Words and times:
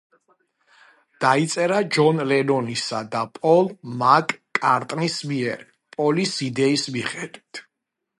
დაიწერა 1.25 1.81
ჯონ 1.97 2.21
ლენონისა 2.29 3.01
და 3.15 3.21
პოლ 3.35 3.69
მაკ-კარტნის 3.99 5.19
მიერ, 5.33 5.63
პოლის 5.97 6.33
იდეის 6.49 6.87
მიხედვით. 6.97 7.63